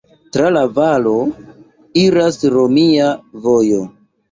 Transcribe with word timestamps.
Tra 0.35 0.45
la 0.53 0.63
valo 0.79 1.13
iras 2.05 2.41
romia 2.57 3.13
vojo. 3.47 3.81